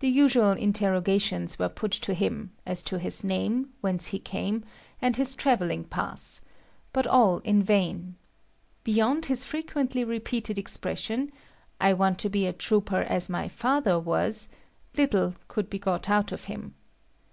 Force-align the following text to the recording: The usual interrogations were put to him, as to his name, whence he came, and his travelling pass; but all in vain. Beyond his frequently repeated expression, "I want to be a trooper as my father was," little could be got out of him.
The 0.00 0.08
usual 0.08 0.50
interrogations 0.50 1.56
were 1.56 1.68
put 1.68 1.92
to 1.92 2.12
him, 2.12 2.56
as 2.66 2.82
to 2.82 2.98
his 2.98 3.22
name, 3.22 3.72
whence 3.80 4.08
he 4.08 4.18
came, 4.18 4.64
and 5.00 5.14
his 5.14 5.36
travelling 5.36 5.84
pass; 5.84 6.40
but 6.92 7.06
all 7.06 7.38
in 7.44 7.62
vain. 7.62 8.16
Beyond 8.82 9.26
his 9.26 9.44
frequently 9.44 10.02
repeated 10.02 10.58
expression, 10.58 11.30
"I 11.80 11.92
want 11.92 12.18
to 12.18 12.28
be 12.30 12.46
a 12.48 12.52
trooper 12.52 13.02
as 13.02 13.28
my 13.28 13.46
father 13.46 13.96
was," 13.96 14.48
little 14.96 15.36
could 15.46 15.70
be 15.70 15.78
got 15.78 16.10
out 16.10 16.32
of 16.32 16.46
him. 16.50 16.74